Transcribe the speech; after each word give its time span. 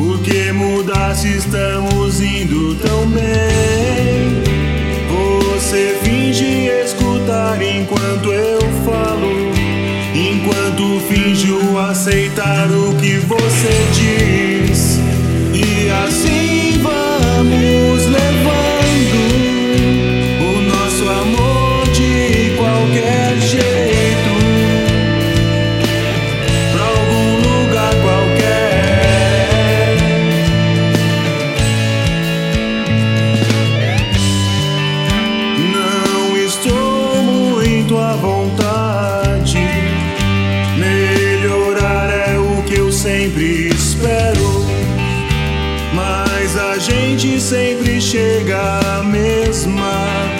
Por 0.00 0.18
que 0.22 0.50
mudar 0.50 1.14
se 1.14 1.36
estamos 1.36 2.22
indo 2.22 2.74
tão 2.76 3.06
bem? 3.08 4.42
Você 5.52 5.94
finge 6.02 6.68
escutar 6.82 7.60
enquanto 7.60 8.32
eu 8.32 8.60
falo, 8.82 9.30
enquanto 10.14 11.00
finjo 11.06 11.78
aceitar 11.78 12.70
o 12.70 12.94
que 12.94 13.18
você 13.18 13.68
diz, 13.92 14.98
e 15.52 15.90
assim. 15.90 16.69
Gente 47.20 47.38
sempre 47.38 48.00
chega 48.00 48.98
à 48.98 49.02
mesma 49.02 50.39